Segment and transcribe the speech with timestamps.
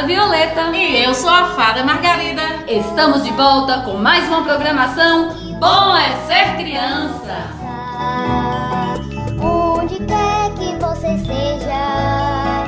[0.00, 0.62] Fada Violeta.
[0.74, 2.40] E eu sou a Fada Margarida.
[2.66, 5.28] Estamos de volta com mais uma programação
[5.58, 7.36] Bom é Ser Criança.
[9.42, 12.64] Onde quer que você seja.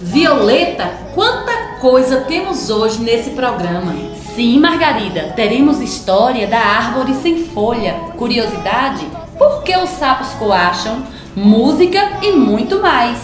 [0.00, 3.92] Violeta, quanta coisa temos hoje nesse programa.
[4.36, 9.04] Sim, Margarida, teremos história da árvore sem folha, curiosidade,
[9.36, 11.02] por que os sapos coacham,
[11.34, 13.18] música e muito mais.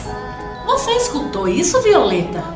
[0.67, 2.56] Você escutou isso, Violeta?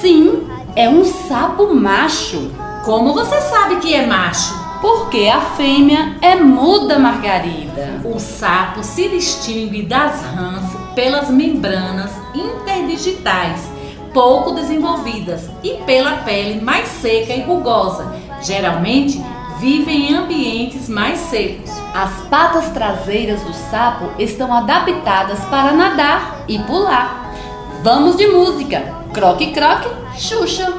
[0.00, 2.50] Sim, é um sapo macho.
[2.84, 4.58] Como você sabe que é macho?
[4.80, 8.00] Porque a fêmea é muda, Margarida.
[8.04, 13.68] O sapo se distingue das rãs pelas membranas interdigitais
[14.12, 18.12] pouco desenvolvidas e pela pele mais seca e rugosa.
[18.42, 19.22] Geralmente
[19.58, 21.70] vivem em ambientes mais secos.
[21.94, 27.34] As patas traseiras do sapo estão adaptadas para nadar e pular.
[27.82, 28.99] Vamos de música!
[29.12, 30.72] Croque, croque, Xuxa.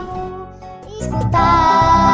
[1.00, 2.11] Escutar.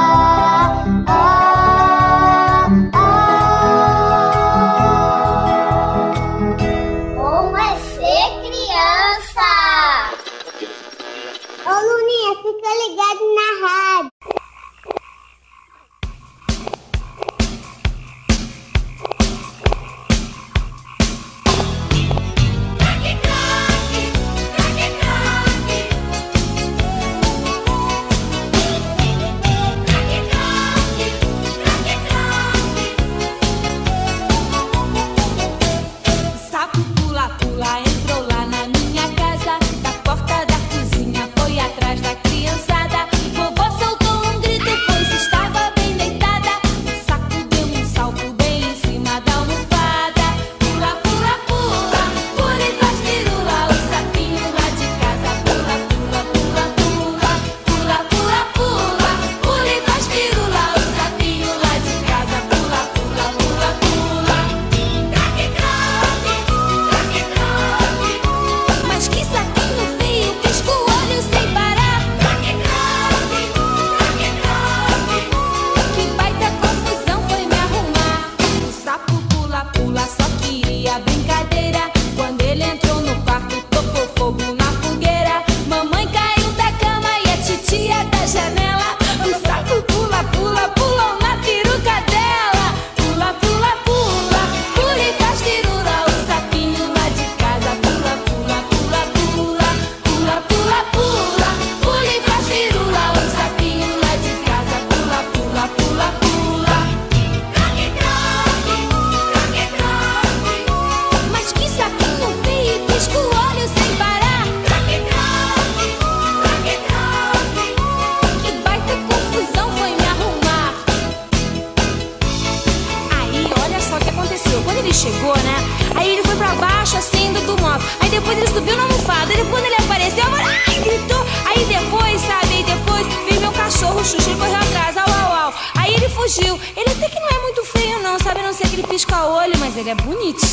[139.88, 140.47] ele é bonito.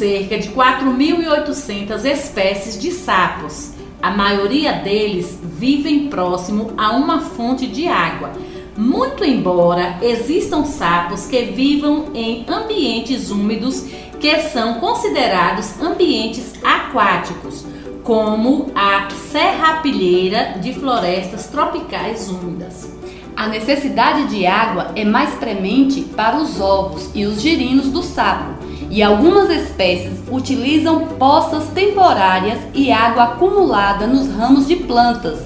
[0.00, 3.72] Cerca de 4.800 espécies de sapos.
[4.00, 8.32] A maioria deles vivem próximo a uma fonte de água.
[8.74, 13.84] Muito embora existam sapos que vivam em ambientes úmidos
[14.18, 17.66] que são considerados ambientes aquáticos,
[18.02, 22.90] como a serrapilheira de florestas tropicais úmidas.
[23.36, 28.69] A necessidade de água é mais premente para os ovos e os girinos do sapo,
[28.88, 35.40] e algumas espécies utilizam poças temporárias e água acumulada nos ramos de plantas,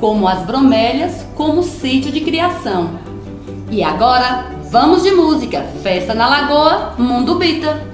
[0.00, 2.98] como as bromélias, como sítio de criação.
[3.70, 5.62] E agora, vamos de música.
[5.82, 7.88] Festa na Lagoa, Mundo Bita.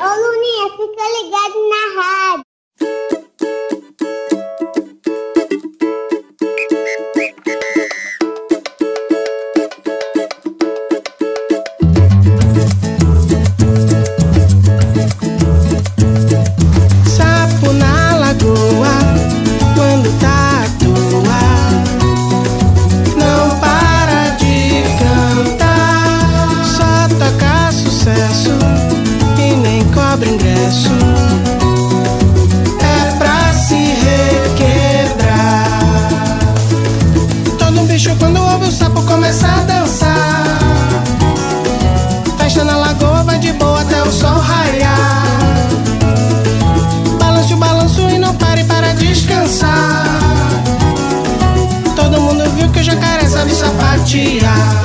[0.00, 2.47] Ô Luninha, fica ligado na rádio.
[37.98, 40.58] Bicho quando ouve o sapo começa a dançar.
[42.38, 45.24] Festa na lagoa vai de boa até o sol raiar.
[47.18, 50.20] Balance o balanço e não pare para descansar.
[51.96, 54.77] Todo mundo viu que o jacaré sabe sapatear.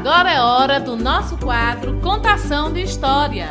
[0.00, 3.50] Agora é hora do nosso quadro Contação de História.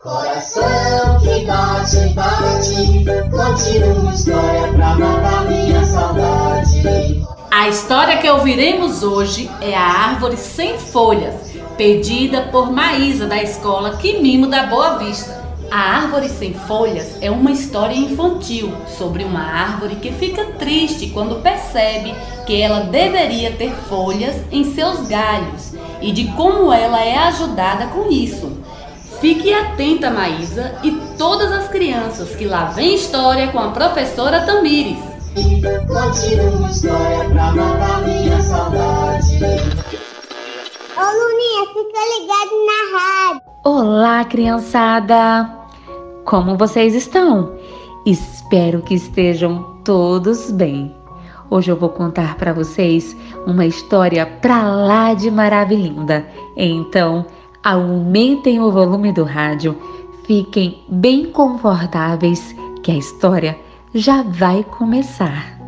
[0.00, 7.22] Coração que bate, bate, conte uma história pra matar minha saudade.
[7.52, 13.96] A história que ouviremos hoje é a Árvore Sem Folhas, pedida por Maísa da escola
[13.96, 15.41] Quimimo da Boa Vista.
[15.72, 21.40] A Árvore Sem Folhas é uma história infantil sobre uma árvore que fica triste quando
[21.42, 22.14] percebe
[22.44, 28.10] que ela deveria ter folhas em seus galhos e de como ela é ajudada com
[28.12, 28.52] isso.
[29.18, 34.98] Fique atenta, Maísa, e todas as crianças que lá vem história com a professora Tamires.
[35.88, 39.38] Conte uma história pra matar minha saudade.
[40.98, 43.42] Ô Luninha, fica ligado na rádio.
[43.64, 45.61] Olá, criançada!
[46.24, 47.52] Como vocês estão?
[48.06, 50.94] Espero que estejam todos bem.
[51.50, 56.24] Hoje eu vou contar para vocês uma história pra lá de maravilhosa.
[56.56, 57.26] Então,
[57.62, 59.76] aumentem o volume do rádio,
[60.24, 63.58] fiquem bem confortáveis que a história
[63.92, 65.58] já vai começar.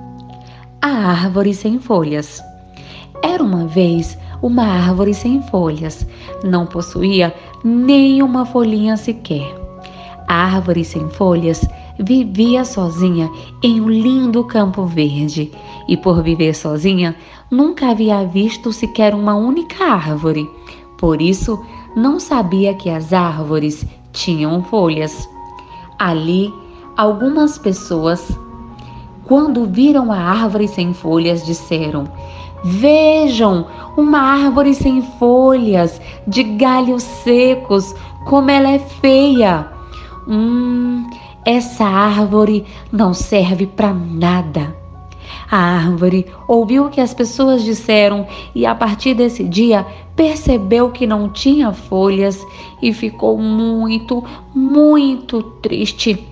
[0.81, 2.41] A árvore sem folhas.
[3.23, 6.07] Era uma vez uma árvore sem folhas,
[6.45, 7.35] não possuía
[7.65, 9.64] nenhuma folhinha sequer.
[10.29, 11.67] A árvore sem folhas
[11.99, 13.31] vivia sozinha
[13.63, 15.53] em um lindo campo verde
[15.87, 17.15] e, por viver sozinha,
[17.51, 20.49] nunca havia visto sequer uma única árvore.
[20.99, 21.63] Por isso,
[21.95, 25.29] não sabia que as árvores tinham folhas.
[25.99, 26.53] Ali,
[26.97, 28.37] algumas pessoas,
[29.25, 32.05] quando viram a árvore sem folhas, disseram:
[32.65, 33.67] Vejam,
[33.97, 39.74] uma árvore sem folhas, de galhos secos, como ela é feia.
[40.27, 41.09] Hum,
[41.45, 44.75] essa árvore não serve para nada.
[45.51, 51.07] A árvore ouviu o que as pessoas disseram e, a partir desse dia, percebeu que
[51.07, 52.45] não tinha folhas
[52.81, 56.27] e ficou muito, muito triste.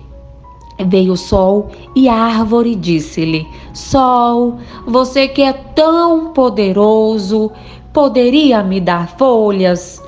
[0.87, 4.57] Veio o sol e a árvore disse-lhe: Sol,
[4.87, 7.51] você que é tão poderoso,
[7.93, 10.01] poderia me dar folhas?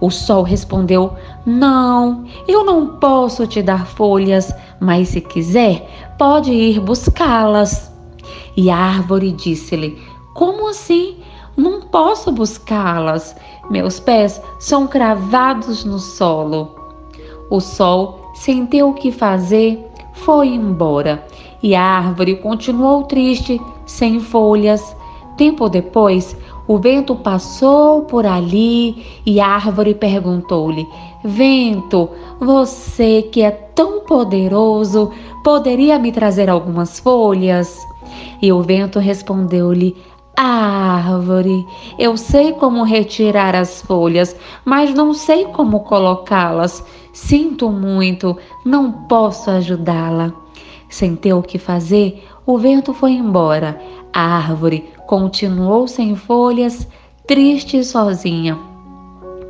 [0.00, 1.12] O sol respondeu:
[1.44, 7.92] Não, eu não posso te dar folhas, mas se quiser, pode ir buscá-las.
[8.56, 10.00] E a árvore disse-lhe:
[10.34, 11.16] Como assim?
[11.56, 13.34] Não posso buscá-las.
[13.70, 16.76] Meus pés são cravados no solo.
[17.50, 19.84] O sol, sem ter o que fazer,
[20.14, 21.26] foi embora
[21.62, 24.96] e a árvore continuou triste, sem folhas.
[25.36, 30.86] Tempo depois, o vento passou por ali e a árvore perguntou-lhe:
[31.24, 32.08] Vento,
[32.40, 35.10] você que é tão poderoso,
[35.42, 37.78] poderia me trazer algumas folhas?
[38.40, 39.96] E o vento respondeu-lhe:
[40.36, 41.66] Árvore,
[41.98, 46.84] eu sei como retirar as folhas, mas não sei como colocá-las.
[47.12, 50.32] Sinto muito, não posso ajudá-la.
[50.88, 53.80] Sem ter o que fazer, o vento foi embora.
[54.12, 56.88] A árvore continuou sem folhas,
[57.26, 58.58] triste e sozinha.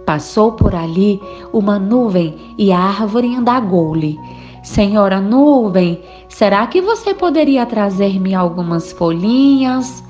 [0.04, 1.21] Passou por ali
[1.52, 4.19] uma nuvem e a árvore indagou-lhe:
[4.64, 10.02] Senhora nuvem, será que você poderia trazer-me algumas folhinhas?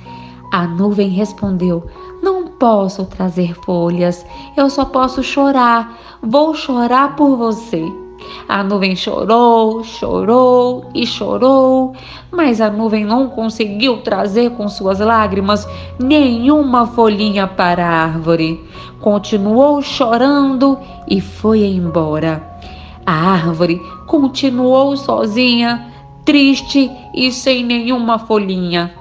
[0.51, 1.85] A nuvem respondeu:
[2.23, 4.25] Não posso trazer folhas,
[4.57, 5.99] eu só posso chorar.
[6.23, 7.85] Vou chorar por você.
[8.49, 11.95] A nuvem chorou, chorou e chorou,
[12.31, 15.67] mas a nuvem não conseguiu trazer com suas lágrimas
[15.99, 18.63] nenhuma folhinha para a árvore.
[19.01, 22.43] Continuou chorando e foi embora.
[23.07, 25.93] A árvore continuou sozinha,
[26.25, 28.93] triste e sem nenhuma folhinha.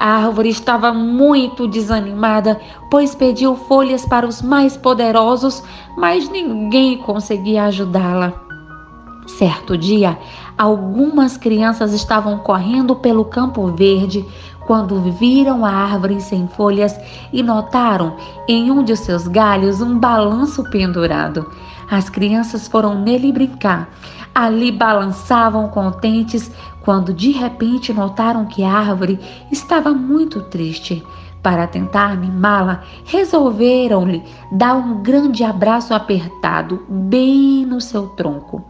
[0.00, 2.58] A árvore estava muito desanimada,
[2.90, 5.62] pois pediu folhas para os mais poderosos,
[5.94, 8.49] mas ninguém conseguia ajudá-la.
[9.38, 10.18] Certo dia,
[10.56, 14.24] algumas crianças estavam correndo pelo campo verde
[14.66, 16.98] quando viram a árvore sem folhas
[17.32, 21.50] e notaram em um de seus galhos um balanço pendurado.
[21.90, 23.88] As crianças foram nele brincar.
[24.34, 29.18] Ali balançavam contentes quando de repente notaram que a árvore
[29.50, 31.02] estava muito triste.
[31.42, 34.22] Para tentar mimá-la, resolveram-lhe
[34.52, 38.69] dar um grande abraço apertado bem no seu tronco.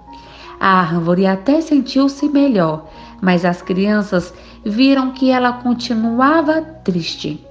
[0.60, 2.84] A árvore até sentiu-se melhor,
[3.18, 7.42] mas as crianças viram que ela continuava triste.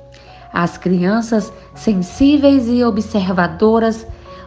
[0.53, 4.05] As crianças, sensíveis e observadoras,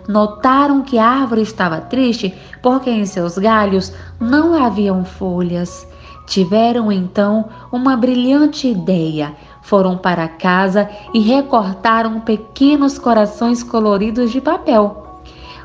[0.09, 5.85] notaram que a árvore estava triste porque em seus galhos não haviam folhas.
[6.27, 9.35] Tiveram então uma brilhante ideia.
[9.61, 15.02] Foram para casa e recortaram pequenos corações coloridos de papel.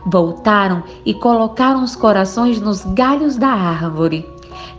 [0.05, 4.25] Voltaram e colocaram os corações nos galhos da árvore.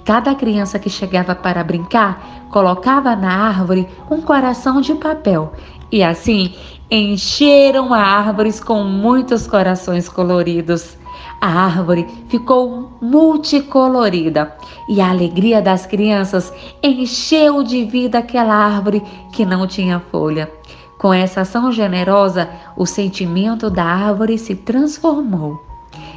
[0.04, 5.52] Cada criança que chegava para brincar colocava na árvore um coração de papel
[5.90, 6.54] e assim
[6.90, 10.96] encheram a árvores com muitos corações coloridos.
[11.40, 14.56] A árvore ficou multicolorida
[14.88, 20.50] e a alegria das crianças encheu de vida aquela árvore que não tinha folha.
[20.99, 25.64] Com essa ação generosa, o sentimento da árvore se transformou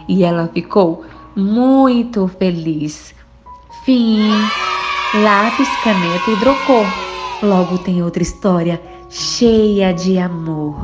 [0.07, 3.13] e ela ficou muito feliz.
[3.85, 4.31] Fim.
[5.13, 6.85] Lápis, caneta e hidrocor.
[7.43, 10.75] Logo tem outra história cheia de amor.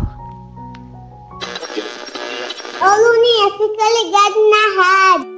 [2.80, 5.38] Ô Luninha, fica ligado na rádio.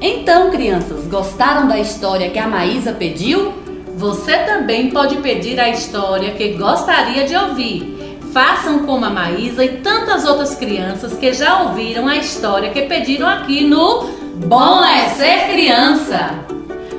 [0.00, 3.69] Então, crianças, gostaram da história que a Maísa pediu?
[4.00, 8.18] Você também pode pedir a história que gostaria de ouvir.
[8.32, 13.28] Façam como a Maísa e tantas outras crianças que já ouviram a história que pediram
[13.28, 14.04] aqui no
[14.46, 16.30] Bom é Ser Criança.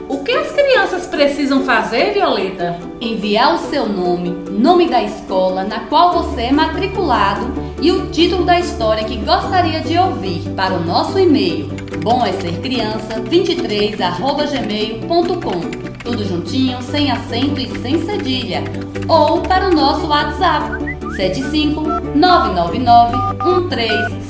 [0.08, 2.78] O que as crianças precisam fazer, Violeta?
[3.02, 8.46] Enviar o seu nome, nome da escola na qual você é matriculado e o título
[8.46, 11.68] da história que gostaria de ouvir para o nosso e-mail
[12.04, 15.91] bom é ser criança 23@gmail.com.
[16.04, 18.64] Tudo juntinho, sem acento e sem cedilha.
[19.08, 20.84] Ou para o nosso WhatsApp
[21.16, 21.82] 75
[22.16, 23.16] 999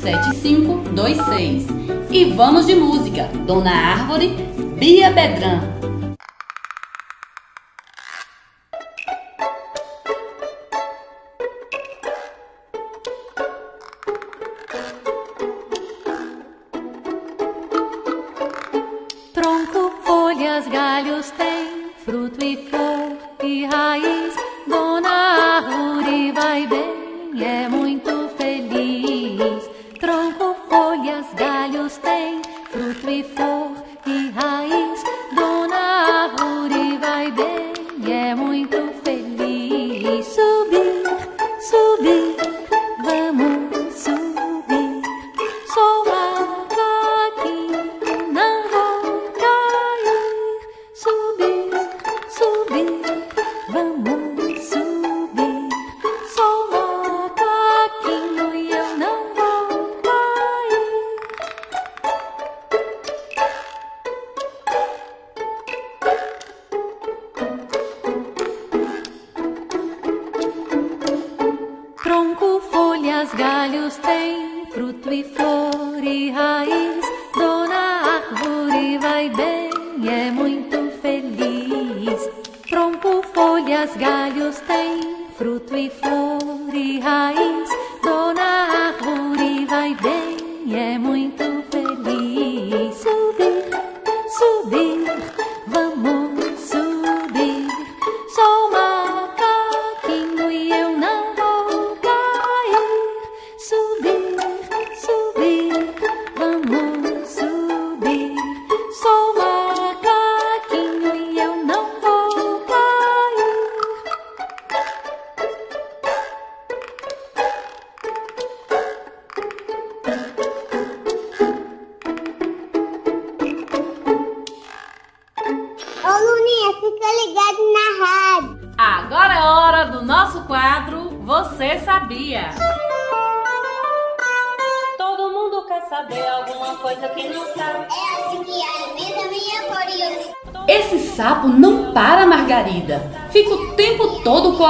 [0.01, 1.67] 137526.
[2.09, 3.29] E vamos de música.
[3.45, 4.35] Dona Árvore,
[4.77, 5.61] Bia Bedran.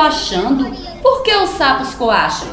[0.02, 0.76] Coachando.
[1.00, 2.48] Por que os sapos coacham?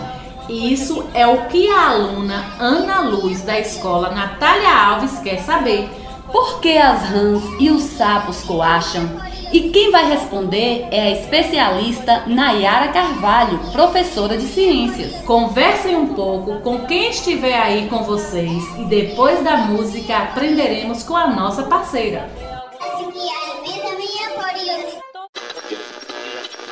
[0.51, 5.89] Isso é o que a aluna Ana Luz da escola Natália Alves quer saber.
[6.31, 9.09] Por que as rãs e os sapos coacham?
[9.51, 15.15] E quem vai responder é a especialista Nayara Carvalho, professora de ciências.
[15.23, 21.17] Conversem um pouco com quem estiver aí com vocês e depois da música aprenderemos com
[21.17, 22.29] a nossa parceira.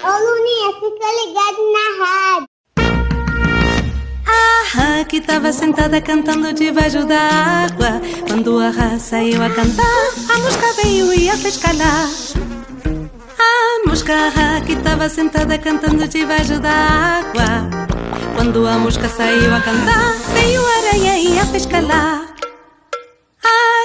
[0.06, 2.46] Ô Luninha, fica ligado na rádio.
[4.78, 7.18] A que tava sentada cantando debaixo da
[7.66, 8.00] água.
[8.28, 9.84] Quando a rã saiu a cantar,
[10.32, 12.08] a mosca veio e a fez calar.
[13.36, 17.68] A mosca rã que tava sentada cantando debaixo da água.
[18.36, 22.26] Quando a mosca saiu a cantar, veio a aranha e a fez calar.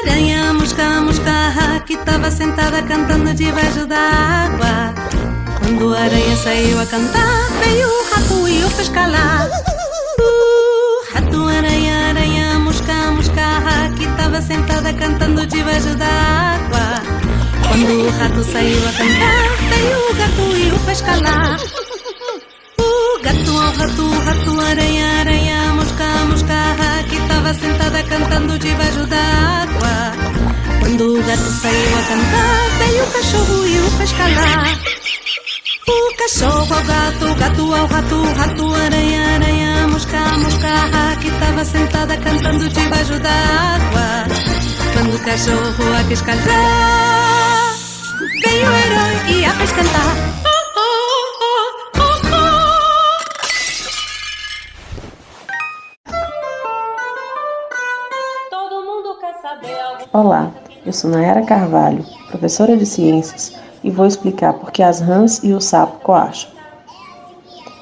[0.04, 5.01] Aranha, mosca, mosca rã que tava sentada cantando debaixo da água.
[5.72, 9.48] Quando a aranha saiu a cantar, veio o rato e o fez calar.
[10.20, 17.02] Uh, rato, aranha, aranha, mosca, mosca, que estava sentada cantando debaixo água.
[17.70, 21.58] Quando o rato saiu a cantar, veio o gato e o fez calar.
[22.78, 29.64] O gato, o rato, rato, aranha, aranha, mosca, mosca, que estava sentada cantando debaixo da
[29.64, 30.12] água.
[30.82, 34.91] Quando o gato saiu a cantar, veio o cachorro e o fez calar.
[35.88, 41.28] O cachorro ao gato, o gato ao rato, o rato, aranha, aranha, mosca, mosca, que
[41.28, 44.36] estava sentada cantando debaixo da água.
[44.94, 47.74] Quando o cachorro a quis cantar,
[48.44, 50.16] veio o herói e a fez cantar.
[58.52, 60.52] Todo mundo quer saber Olá,
[60.86, 65.54] eu sou Nayara Carvalho, professora de ciências, e vou explicar por que as rãs e
[65.54, 66.50] o sapo coacham.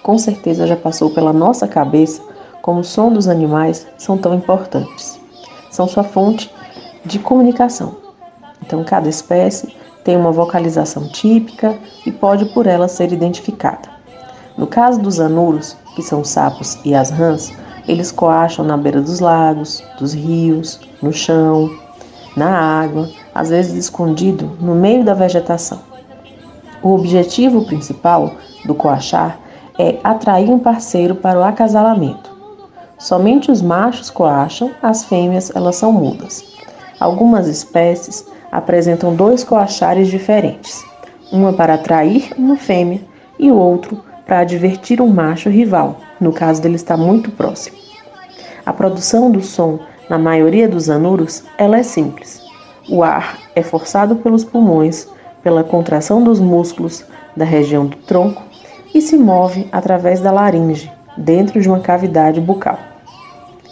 [0.02, 2.22] Com certeza já passou pela nossa cabeça
[2.62, 5.20] como o som dos animais são tão importantes.
[5.70, 6.52] São sua fonte
[7.06, 7.96] de comunicação.
[8.62, 13.90] Então, cada espécie tem uma vocalização típica e pode por ela ser identificada.
[14.58, 17.52] No caso dos anuros, que são os sapos e as rãs,
[17.88, 21.70] eles coacham na beira dos lagos, dos rios, no chão,
[22.36, 25.89] na água, às vezes escondido no meio da vegetação.
[26.82, 29.38] O objetivo principal do coachar
[29.78, 32.30] é atrair um parceiro para o acasalamento.
[32.98, 36.44] Somente os machos coacham, as fêmeas elas são mudas.
[37.00, 40.84] Algumas espécies apresentam dois coachares diferentes,
[41.32, 43.02] uma para atrair uma fêmea
[43.38, 47.78] e o outro para advertir um macho rival, no caso dele estar muito próximo.
[48.66, 52.42] A produção do som na maioria dos anuros ela é simples.
[52.90, 55.08] O ar é forçado pelos pulmões,
[55.44, 58.44] pela contração dos músculos da região do tronco
[58.94, 62.80] e se move através da laringe, dentro de uma cavidade bucal.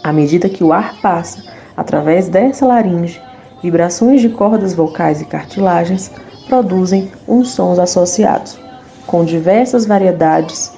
[0.02, 1.42] À medida que o ar passa
[1.76, 3.20] através dessa laringe,
[3.62, 6.10] vibrações de cordas vocais e cartilagens
[6.48, 8.58] produzem uns sons associados,
[9.06, 10.72] com diversas variedades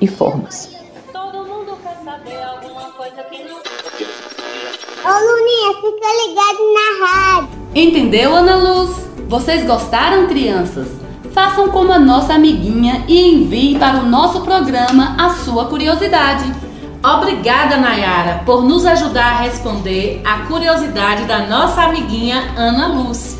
[0.00, 0.76] e formas.
[1.12, 3.56] Todo mundo quer saber alguma coisa que não.
[5.04, 7.60] Ô Luninha, fica ligado na rádio.
[7.74, 8.99] Entendeu, Ana Luz?
[9.30, 10.88] Vocês gostaram, crianças?
[11.32, 16.52] Façam como a nossa amiguinha e enviem para o nosso programa a sua curiosidade.
[17.00, 23.38] Obrigada, Nayara, por nos ajudar a responder a curiosidade da nossa amiguinha Ana Luz.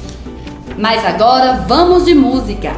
[0.79, 2.71] Mas agora vamos de música.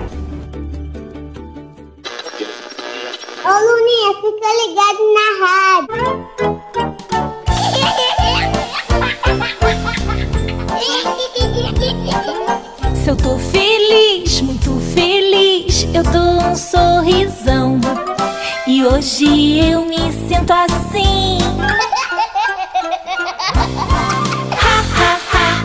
[3.44, 6.22] Ô Luninha, fica ligado na rádio.
[13.02, 17.80] Se eu tô feliz, muito feliz, eu dou um sorrisão.
[18.64, 21.38] E hoje eu me sinto assim.
[24.52, 25.64] Ha, ha, ha.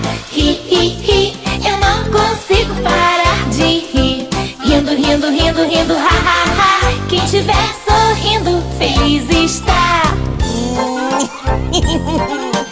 [1.64, 4.28] Eu não consigo parar de rir.
[4.64, 7.08] Rindo, rindo, rindo, rindo, ha, ha, ha.
[7.08, 10.02] Quem estiver sorrindo, feliz está.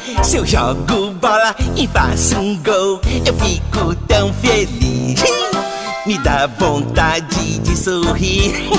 [0.23, 5.23] Se eu jogo bola e faço um gol, eu fico tão feliz.
[6.05, 8.69] Me dá vontade de sorrir.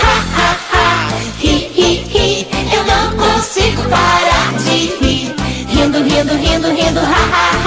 [0.00, 1.08] Ha, ha, ha.
[2.72, 5.34] Eu não consigo parar de rir.
[5.68, 7.61] Rindo, rindo, rindo, rindo, ha, ha.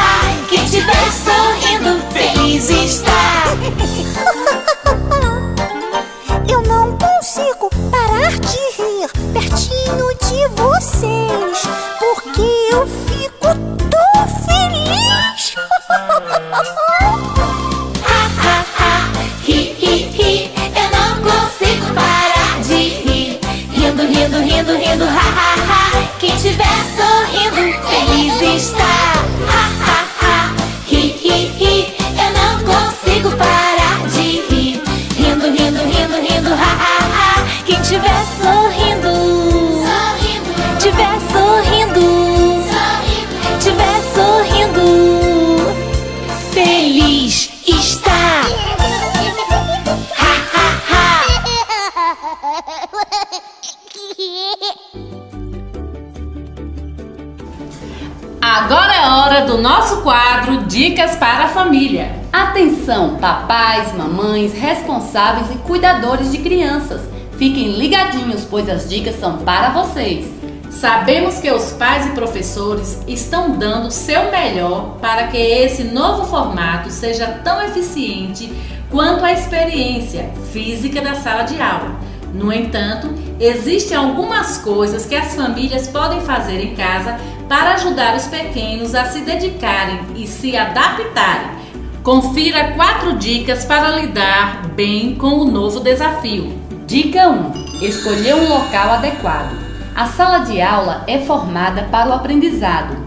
[24.26, 26.08] Rindo, rindo, rindo, ha, ha, ha.
[26.20, 26.65] Quem estiver
[26.96, 28.94] sorrindo, feliz está.
[60.06, 62.12] Quadro Dicas para a Família.
[62.32, 67.02] Atenção, papais, mamães, responsáveis e cuidadores de crianças.
[67.39, 70.28] Fiquem ligadinhos, pois as dicas são para vocês.
[70.70, 76.91] Sabemos que os pais e professores estão dando seu melhor para que esse novo formato
[76.91, 78.54] seja tão eficiente
[78.91, 81.96] quanto a experiência física da sala de aula.
[82.36, 87.17] No entanto, existem algumas coisas que as famílias podem fazer em casa
[87.48, 91.56] para ajudar os pequenos a se dedicarem e se adaptarem.
[92.04, 96.54] Confira quatro dicas para lidar bem com o novo desafio.
[96.86, 99.58] Dica 1: Escolher um local adequado.
[99.95, 102.98] A sala de aula é formada para o aprendizado.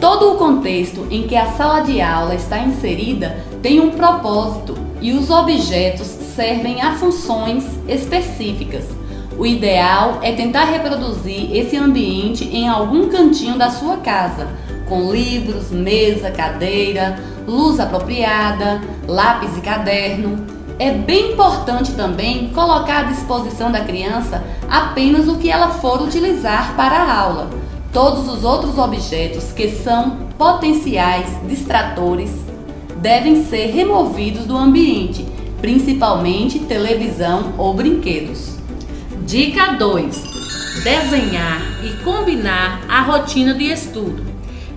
[0.00, 5.12] Todo o contexto em que a sala de aula está inserida tem um propósito e
[5.12, 8.86] os objetos servem a funções específicas.
[9.38, 14.48] O ideal é tentar reproduzir esse ambiente em algum cantinho da sua casa,
[14.88, 20.46] com livros, mesa, cadeira, luz apropriada, lápis e caderno.
[20.78, 26.74] É bem importante também colocar à disposição da criança apenas o que ela for utilizar
[26.74, 27.50] para a aula.
[27.92, 32.30] Todos os outros objetos que são potenciais distratores
[32.96, 35.29] devem ser removidos do ambiente,
[35.60, 38.56] principalmente televisão ou brinquedos.
[39.26, 44.30] Dica 2: Desenhar e combinar a rotina de estudo.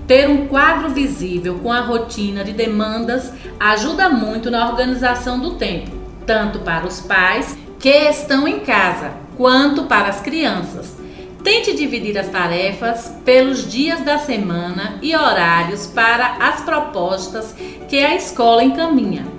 [0.06, 5.91] Ter um quadro visível com a rotina de demandas ajuda muito na organização do tempo,
[6.26, 10.96] tanto para os pais que estão em casa, quanto para as crianças.
[11.41, 17.54] Tente dividir as tarefas pelos dias da semana e horários para as propostas
[17.89, 19.33] que a escola encaminha.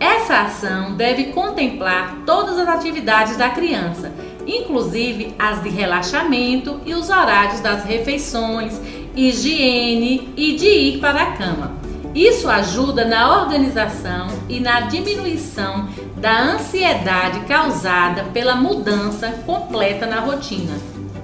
[0.00, 4.10] Essa ação deve contemplar todas as atividades da criança,
[4.46, 8.80] inclusive as de relaxamento e os horários das refeições,
[9.14, 11.72] higiene e de ir para a cama.
[12.14, 20.76] Isso ajuda na organização e na diminuição da ansiedade causada pela mudança completa na rotina.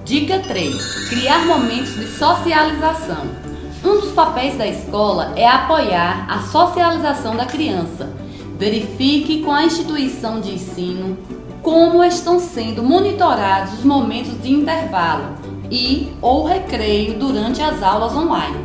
[0.05, 3.25] Dica 3: Criar momentos de socialização.
[3.83, 8.16] Um dos papéis da escola é apoiar a socialização da criança.
[8.57, 11.15] Verifique com a instituição de ensino
[11.61, 15.35] como estão sendo monitorados os momentos de intervalo
[15.69, 18.57] e ou recreio durante as aulas online.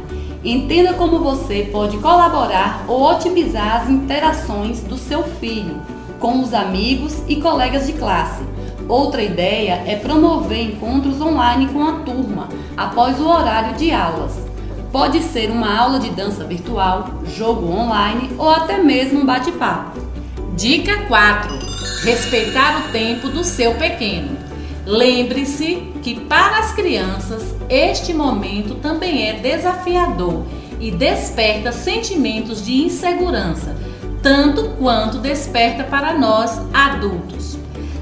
[0.42, 5.82] Entenda como você pode colaborar ou otimizar as interações do seu filho
[6.18, 8.42] com os amigos e colegas de classe.
[8.88, 14.41] Outra ideia é promover encontros online com a turma após o horário de aulas.
[14.92, 19.98] Pode ser uma aula de dança virtual, jogo online ou até mesmo um bate-papo.
[20.54, 21.58] Dica 4:
[22.04, 24.36] respeitar o tempo do seu pequeno.
[24.84, 30.44] Lembre-se que para as crianças este momento também é desafiador
[30.78, 33.74] e desperta sentimentos de insegurança,
[34.22, 37.41] tanto quanto desperta para nós adultos.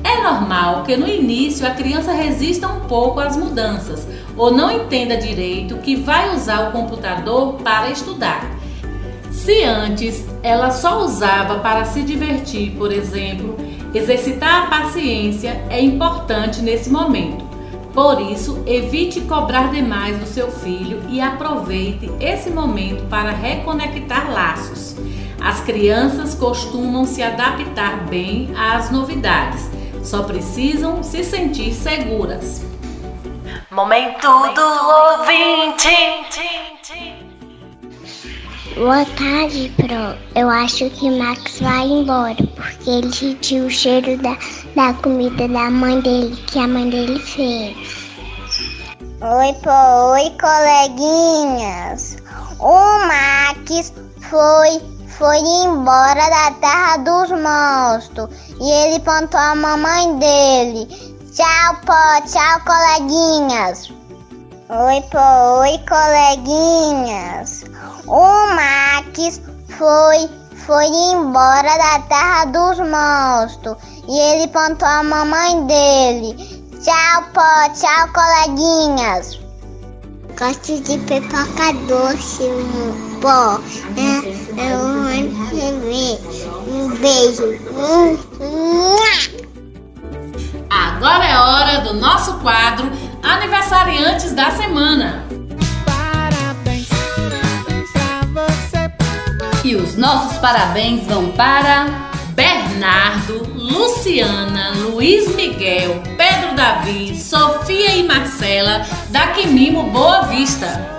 [0.02, 5.16] É normal que no início a criança resista um pouco às mudanças ou não entenda
[5.16, 8.50] direito que vai usar o computador para estudar.
[9.30, 13.56] Se antes ela só usava para se divertir, por exemplo,
[13.92, 17.44] Exercitar a paciência é importante nesse momento.
[17.92, 24.94] Por isso, evite cobrar demais do seu filho e aproveite esse momento para reconectar laços.
[25.40, 29.68] As crianças costumam se adaptar bem às novidades,
[30.02, 32.62] só precisam se sentir seguras.
[33.70, 35.88] Momento do ouvinte.
[38.76, 40.16] Boa tarde, Pro.
[40.34, 44.36] Eu acho que Max vai embora porque ele sentiu o cheiro da,
[44.74, 47.76] da comida da mãe dele, que a mãe dele fez.
[49.20, 49.72] Oi, Pro.
[50.12, 52.16] Oi, coleguinhas.
[52.58, 53.92] O Max
[54.30, 54.80] foi,
[55.20, 60.86] foi embora da terra dos monstros e ele plantou a mamãe dele.
[61.34, 62.26] Tchau, Pó.
[62.26, 63.92] Tchau, coleguinhas.
[64.70, 65.60] Oi, Pó.
[65.60, 67.64] Oi, coleguinhas.
[68.06, 69.42] O Max
[69.76, 70.28] foi,
[70.66, 73.76] foi embora da terra dos monstros
[74.08, 76.34] e ele plantou a mamãe dele.
[76.82, 79.38] Tchau, pó, tchau, coleguinhas.
[80.38, 82.48] Gosto de pipoca doce,
[83.20, 83.60] pó.
[83.96, 84.99] É, eu um
[87.00, 87.44] beijo.
[90.68, 92.90] Agora é hora do nosso quadro
[93.22, 95.24] Aniversariantes da Semana.
[99.64, 108.86] E os nossos parabéns vão para Bernardo, Luciana, Luiz Miguel, Pedro Davi, Sofia e Marcela,
[109.10, 110.98] da Quimimo Boa Vista.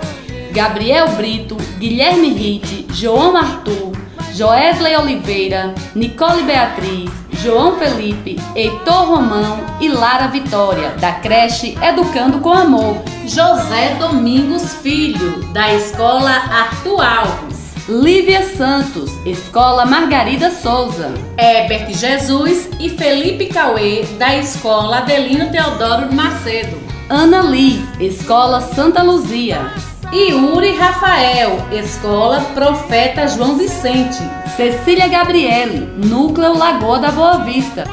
[0.52, 3.92] Gabriel Brito, Guilherme Ritt, João Arthur,
[4.34, 7.10] Joesley Oliveira, Nicole Beatriz,
[7.42, 13.02] João Felipe, Heitor Romão e Lara Vitória, da creche Educando com Amor.
[13.24, 17.72] José Domingos Filho, da escola Arthur Alves.
[17.88, 21.12] Lívia Santos, Escola Margarida Souza.
[21.36, 26.80] Herbert Jesus e Felipe Cauê, da Escola Adelino Teodoro Macedo.
[27.08, 29.91] Ana Liz, Escola Santa Luzia.
[30.12, 34.18] Yuri Rafael, Escola Profeta João Vicente.
[34.56, 37.84] Cecília Gabriele, Núcleo Lagoa da Boa Vista.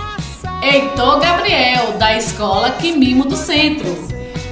[0.62, 3.88] Heitor Gabriel, da Escola Quimimo do Centro.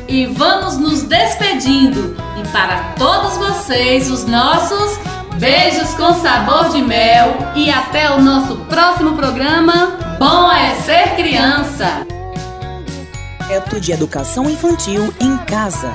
[0.08, 2.16] E vamos nos despedindo.
[2.40, 4.98] E para todos vocês, os nossos
[5.40, 9.96] Beijos com sabor de mel e até o nosso próximo programa.
[10.18, 12.08] Bom é ser criança.
[13.38, 15.94] Projeto de Educação Infantil em Casa.